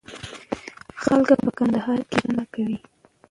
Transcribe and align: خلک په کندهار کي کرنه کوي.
خلک 1.03 1.29
په 1.43 1.49
کندهار 1.57 1.99
کي 2.09 2.13
کرنه 2.21 2.43
کوي. 2.53 2.77